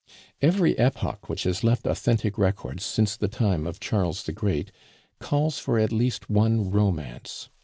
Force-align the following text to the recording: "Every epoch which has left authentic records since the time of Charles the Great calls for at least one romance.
"Every 0.41 0.75
epoch 0.79 1.29
which 1.29 1.43
has 1.43 1.63
left 1.63 1.85
authentic 1.85 2.35
records 2.39 2.83
since 2.83 3.15
the 3.15 3.27
time 3.27 3.67
of 3.67 3.79
Charles 3.79 4.23
the 4.23 4.31
Great 4.31 4.71
calls 5.19 5.59
for 5.59 5.77
at 5.77 5.91
least 5.91 6.27
one 6.27 6.71
romance. 6.71 7.49